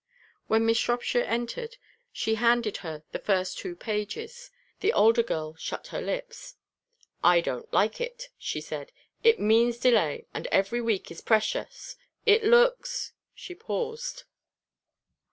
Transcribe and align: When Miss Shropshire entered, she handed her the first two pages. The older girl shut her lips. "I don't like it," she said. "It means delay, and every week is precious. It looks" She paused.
When 0.47 0.65
Miss 0.65 0.79
Shropshire 0.79 1.25
entered, 1.25 1.77
she 2.11 2.33
handed 2.33 2.77
her 2.77 3.03
the 3.11 3.19
first 3.19 3.59
two 3.59 3.75
pages. 3.75 4.49
The 4.79 4.91
older 4.93 5.21
girl 5.21 5.53
shut 5.59 5.85
her 5.93 6.01
lips. 6.01 6.55
"I 7.23 7.39
don't 7.39 7.71
like 7.71 8.01
it," 8.01 8.29
she 8.39 8.61
said. 8.61 8.91
"It 9.23 9.39
means 9.39 9.77
delay, 9.77 10.25
and 10.33 10.47
every 10.47 10.81
week 10.81 11.11
is 11.11 11.21
precious. 11.21 11.97
It 12.25 12.43
looks" 12.43 13.13
She 13.35 13.53
paused. 13.53 14.23